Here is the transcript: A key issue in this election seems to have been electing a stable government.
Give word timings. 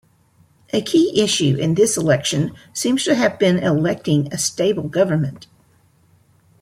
A 0.73 0.81
key 0.81 1.21
issue 1.21 1.57
in 1.59 1.75
this 1.75 1.95
election 1.95 2.55
seems 2.73 3.03
to 3.03 3.13
have 3.13 3.37
been 3.37 3.59
electing 3.59 4.33
a 4.33 4.37
stable 4.39 4.89
government. 4.89 5.45